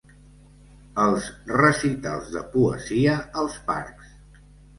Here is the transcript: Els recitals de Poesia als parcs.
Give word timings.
Els 1.03 1.27
recitals 1.57 2.33
de 2.37 2.43
Poesia 2.57 3.15
als 3.45 3.61
parcs. 3.71 4.11